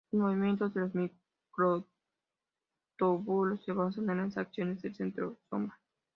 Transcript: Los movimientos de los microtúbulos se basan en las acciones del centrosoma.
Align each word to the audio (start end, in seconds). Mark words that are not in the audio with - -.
Los 0.09 0.19
movimientos 0.23 0.73
de 0.73 0.79
los 0.81 0.93
microtúbulos 0.95 1.93
se 3.63 3.71
basan 3.71 4.09
en 4.09 4.17
las 4.17 4.35
acciones 4.35 4.81
del 4.81 4.95
centrosoma. 4.95 5.79